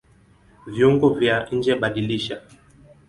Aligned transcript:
Viungo 0.67 1.09
vya 1.19 1.37
njeBadilisha 1.53 2.39